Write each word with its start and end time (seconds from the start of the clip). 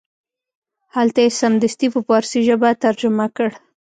هلته 0.95 1.19
یې 1.25 1.31
سمدستي 1.39 1.87
په 1.93 1.99
فارسي 2.07 2.39
ژبه 2.47 2.69
ترجمه 2.83 3.25
کړ. 3.35 3.49